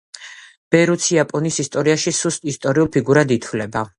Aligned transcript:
ბურეცუ 0.75 1.11
იაპონიის 1.15 1.59
ისტორიაში 1.65 2.15
სუსტ 2.21 2.51
ისტორიულ 2.55 2.93
ფიგურად 2.97 3.37
ითვლება. 3.39 3.89